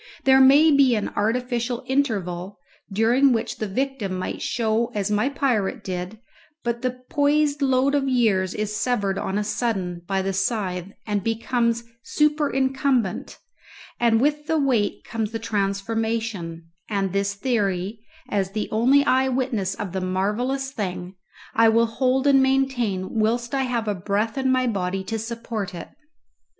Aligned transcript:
There 0.23 0.41
may 0.41 0.71
be 0.71 0.95
an 0.95 1.09
artificial 1.09 1.83
interval, 1.85 2.57
during 2.91 3.33
which 3.33 3.57
the 3.57 3.67
victim 3.67 4.17
might 4.17 4.41
show 4.41 4.87
as 4.95 5.11
my 5.11 5.29
pirate 5.29 5.83
did, 5.83 6.17
but 6.63 6.81
the 6.81 7.01
poised 7.07 7.61
load 7.61 7.93
of 7.93 8.09
years 8.09 8.55
is 8.55 8.75
severed 8.75 9.19
on 9.19 9.37
a 9.37 9.43
sudden 9.43 10.01
by 10.07 10.23
the 10.23 10.33
scythe 10.33 10.91
and 11.05 11.23
becomes 11.23 11.83
superincumbent, 12.01 13.37
and 13.99 14.19
with 14.19 14.47
the 14.47 14.57
weight 14.57 15.03
comes 15.05 15.31
the 15.33 15.37
transformation; 15.37 16.71
and 16.89 17.13
this 17.13 17.35
theory, 17.35 17.99
as 18.27 18.53
the 18.53 18.69
only 18.71 19.05
eye 19.05 19.29
witness 19.29 19.75
of 19.75 19.91
the 19.91 20.01
marvellous 20.01 20.71
thing, 20.71 21.13
I 21.53 21.69
will 21.69 21.85
hold 21.85 22.25
and 22.25 22.41
maintain 22.41 23.19
whilst 23.19 23.53
I 23.53 23.65
have 23.65 24.03
breath 24.03 24.35
in 24.35 24.51
my 24.51 24.65
body 24.65 25.03
to 25.03 25.19
support 25.19 25.75
it. 25.75 25.89